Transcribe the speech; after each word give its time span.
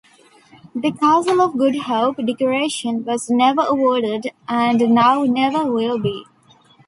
The 0.73 0.93
Castle 0.93 1.41
of 1.41 1.55
Good 1.59 1.77
Hope 1.81 2.15
Decoration 2.25 3.05
was 3.05 3.27
never 3.29 3.61
awarded 3.61 4.31
and 4.49 4.79
now 4.89 5.25
never 5.25 5.71
will 5.71 5.99
be. 5.99 6.25